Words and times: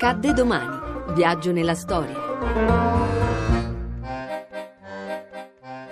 Accadde 0.00 0.32
domani. 0.32 1.12
Viaggio 1.12 1.52
nella 1.52 1.74
storia. 1.74 2.16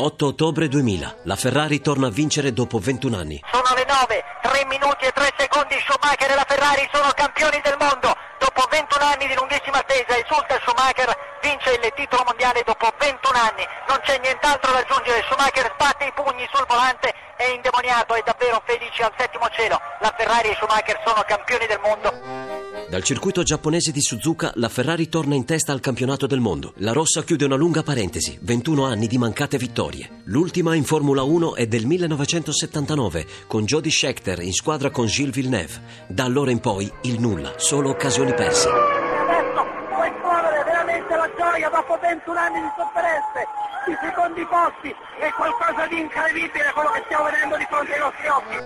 8 0.01 0.27
ottobre 0.27 0.69
2000. 0.69 1.29
La 1.29 1.37
Ferrari 1.37 1.83
torna 1.83 2.07
a 2.07 2.11
vincere 2.11 2.55
dopo 2.55 2.79
21 2.79 3.15
anni. 3.19 3.37
Sono 3.53 3.69
le 3.77 3.85
9, 3.85 4.25
3 4.49 4.65
minuti 4.65 5.05
e 5.05 5.13
3 5.13 5.29
secondi. 5.37 5.77
Schumacher 5.85 6.31
e 6.31 6.35
la 6.41 6.47
Ferrari 6.49 6.89
sono 6.91 7.13
campioni 7.13 7.61
del 7.61 7.77
mondo. 7.77 8.17
Dopo 8.41 8.65
21 8.71 9.05
anni 9.05 9.29
di 9.29 9.37
lunghissima 9.37 9.77
attesa, 9.77 10.17
esulta 10.17 10.57
Schumacher, 10.65 11.13
vince 11.45 11.77
il 11.77 11.93
titolo 11.93 12.25
mondiale 12.25 12.65
dopo 12.65 12.89
21 12.89 13.37
anni. 13.37 13.65
Non 13.93 14.01
c'è 14.09 14.17
nient'altro 14.25 14.73
da 14.73 14.89
aggiungere. 14.89 15.21
Schumacher 15.29 15.69
batte 15.77 16.09
i 16.09 16.13
pugni 16.17 16.49
sul 16.49 16.65
volante, 16.65 17.13
è 17.37 17.53
indemoniato, 17.53 18.17
è 18.17 18.25
davvero 18.25 18.57
felice 18.65 19.05
al 19.05 19.13
settimo 19.21 19.53
cielo. 19.53 19.77
La 20.01 20.15
Ferrari 20.17 20.49
e 20.49 20.57
Schumacher 20.57 20.97
sono 21.05 21.21
campioni 21.29 21.69
del 21.69 21.81
mondo. 21.85 22.58
Dal 22.89 23.03
circuito 23.03 23.43
giapponese 23.43 23.93
di 23.93 24.01
Suzuka, 24.01 24.51
la 24.55 24.71
Ferrari 24.71 25.11
torna 25.11 25.35
in 25.35 25.45
testa 25.45 25.73
al 25.73 25.81
campionato 25.81 26.27
del 26.27 26.41
mondo. 26.41 26.73
La 26.77 26.93
rossa 26.93 27.23
chiude 27.23 27.45
una 27.45 27.55
lunga 27.55 27.83
parentesi, 27.83 28.39
21 28.41 28.87
anni 28.87 29.07
di 29.07 29.19
mancate 29.19 29.59
vittorie. 29.59 30.23
L'ultima 30.25 30.75
in 30.75 30.85
Formula 30.85 31.23
1 31.23 31.55
è 31.55 31.67
del 31.67 31.85
1979, 31.85 33.27
con 33.47 33.67
Jody 33.67 33.91
Scheckter 33.91 34.41
in 34.41 34.55
squadra 34.55 34.89
con 34.89 35.05
Gilles 35.05 35.35
Villeneuve. 35.35 35.83
Da 36.09 36.25
allora 36.25 36.51
in 36.51 36.61
poi 36.61 36.91
il 37.03 37.21
nulla, 37.21 37.53
solo 37.59 37.91
occasioni 37.91 38.33
perse. 38.33 38.69
Adesso 38.71 39.67
puoi 39.91 40.11
correre 40.23 40.65
veramente 40.65 41.15
la 41.15 41.31
gioia 41.37 41.69
dopo 41.69 41.99
21 42.01 42.39
anni 42.39 42.61
di 42.63 42.69
sofferenze. 42.75 43.68
I 43.89 43.97
secondi 44.03 44.45
posti 44.45 44.95
è 45.19 45.31
qualcosa 45.33 45.87
di 45.89 45.99
incredibile 45.99 46.71
quello 46.75 46.91
che 46.91 47.03
stiamo 47.07 47.25
vedendo 47.25 47.57
di 47.57 47.67
fronte 47.71 47.93
ai 47.95 47.99
nostri 47.99 48.29
occhi. 48.29 48.57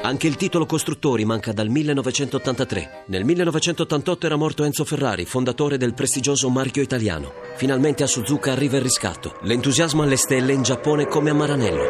Anche 0.00 0.26
il 0.26 0.36
titolo 0.36 0.64
costruttori 0.64 1.24
manca 1.26 1.52
dal 1.52 1.68
1983. 1.68 3.04
Nel 3.08 3.24
1988 3.24 4.26
era 4.26 4.36
morto 4.36 4.64
Enzo 4.64 4.84
Ferrari, 4.84 5.26
fondatore 5.26 5.76
del 5.76 5.92
prestigioso 5.92 6.48
marchio 6.48 6.82
italiano. 6.82 7.32
Finalmente 7.56 8.04
a 8.04 8.06
Suzuka 8.06 8.52
arriva 8.52 8.76
il 8.76 8.82
riscatto. 8.82 9.36
L'entusiasmo 9.42 10.02
alle 10.02 10.16
stelle 10.16 10.54
in 10.54 10.62
Giappone 10.62 11.06
come 11.06 11.28
a 11.28 11.34
Maranello. 11.34 11.84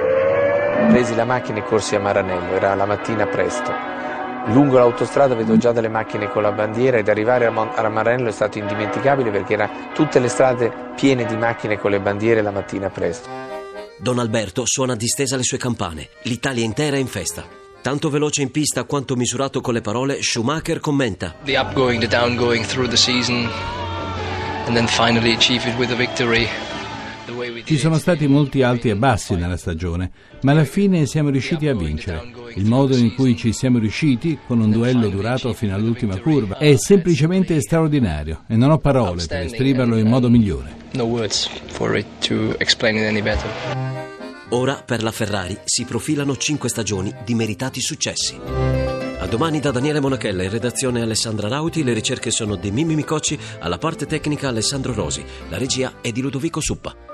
Presi 0.91 1.15
la 1.15 1.25
macchina 1.25 1.59
e 1.59 1.65
corsi 1.65 1.95
a 1.95 2.01
Maranello, 2.01 2.55
era 2.55 2.75
la 2.75 2.87
mattina 2.87 3.27
presto. 3.27 3.73
Lungo 4.49 4.77
l'autostrada 4.77 5.35
vedo 5.35 5.57
già 5.57 5.73
delle 5.73 5.89
macchine 5.89 6.29
con 6.31 6.43
la 6.43 6.53
bandiera 6.53 6.99
ed 6.99 7.09
arrivare 7.09 7.47
a, 7.47 7.51
Mon- 7.51 7.71
a 7.75 7.89
Maranello 7.89 8.29
è 8.29 8.33
stato 8.33 8.59
indimenticabile 8.59 9.31
perché 9.31 9.55
erano 9.55 9.89
tutte 9.95 10.19
le 10.19 10.29
strade 10.29 10.71
piene 10.95 11.25
di 11.25 11.35
macchine 11.37 11.79
con 11.79 11.91
le 11.91 11.99
bandiere 11.99 12.43
la 12.43 12.51
mattina 12.51 12.91
presto. 12.91 13.29
Don 13.97 14.19
Alberto 14.19 14.65
suona 14.67 14.97
distesa 14.97 15.37
le 15.37 15.45
sue 15.45 15.57
campane. 15.57 16.09
L'Italia 16.25 16.63
intera 16.63 16.97
è 16.97 16.99
in 16.99 17.07
festa. 17.07 17.45
Tanto 17.81 18.11
veloce 18.11 18.43
in 18.43 18.51
pista 18.51 18.85
quanto 18.85 19.17
misurato 19.17 19.61
con 19.63 19.73
le 19.73 19.81
parole, 19.81 20.23
Schumacher 20.23 20.79
commenta. 20.81 21.35
the 21.45 21.57
upgoing, 21.57 22.01
the 22.01 22.07
downgoing 22.09 22.65
through 22.65 22.89
the 22.89 22.97
season, 22.97 23.49
and 24.67 24.75
then 24.75 24.87
finally 24.87 25.33
achieve 25.33 25.67
it 25.67 25.77
with 25.79 25.91
a 25.91 25.95
victory. 25.97 26.49
Ci 27.65 27.79
sono 27.79 27.97
stati 27.97 28.27
molti 28.27 28.63
alti 28.63 28.91
e 28.91 28.97
bassi 28.97 29.35
nella 29.35 29.57
stagione, 29.57 30.11
ma 30.43 30.53
alla 30.53 30.65
fine 30.65 31.07
siamo 31.07 31.31
riusciti 31.31 31.69
a 31.69 31.75
vincere. 31.75 32.33
Il 32.55 32.67
modo 32.67 32.97
in 32.97 33.15
cui 33.15 33.35
ci 33.35 33.53
siamo 33.53 33.79
riusciti, 33.79 34.39
con 34.47 34.61
un 34.61 34.71
duello 34.71 35.09
durato 35.09 35.53
fino 35.55 35.75
all'ultima 35.75 36.19
curva, 36.21 36.59
è 36.59 36.77
semplicemente 36.77 37.59
straordinario 37.61 38.45
e 38.47 38.57
non 38.57 38.71
ho 38.71 38.79
parole 38.79 39.25
per 39.27 39.43
esprimerlo 39.43 39.97
in 39.97 40.07
modo 40.07 40.29
migliore. 40.29 40.77
Ora 44.51 44.83
per 44.85 45.03
la 45.03 45.11
Ferrari 45.11 45.59
si 45.65 45.85
profilano 45.85 46.37
cinque 46.37 46.69
stagioni 46.69 47.13
di 47.25 47.35
meritati 47.35 47.81
successi. 47.81 48.39
A 49.19 49.27
domani 49.27 49.59
da 49.59 49.71
Daniele 49.71 50.01
Monachella, 50.01 50.43
in 50.43 50.51
redazione 50.51 51.01
Alessandra 51.01 51.49
Rauti, 51.49 51.83
le 51.83 51.95
ricerche 51.95 52.31
sono 52.31 52.57
di 52.57 52.71
Mimmi 52.71 52.95
Micocci, 52.95 53.39
alla 53.61 53.79
parte 53.79 54.05
tecnica 54.05 54.49
Alessandro 54.49 54.93
Rosi, 54.93 55.25
la 55.49 55.57
regia 55.57 55.95
è 56.03 56.13
di 56.13 56.21
Ludovico 56.21 56.61
Suppa. 56.61 57.14